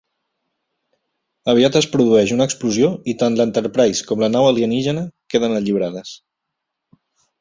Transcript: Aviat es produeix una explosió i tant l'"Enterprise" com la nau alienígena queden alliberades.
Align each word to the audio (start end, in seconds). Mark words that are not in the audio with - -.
Aviat 1.51 1.77
es 1.81 1.87
produeix 1.95 2.33
una 2.37 2.47
explosió 2.51 2.89
i 3.13 3.15
tant 3.23 3.37
l'"Enterprise" 3.37 4.07
com 4.13 4.25
la 4.25 4.31
nau 4.37 4.49
alienígena 4.53 5.05
queden 5.35 5.59
alliberades. 5.59 6.17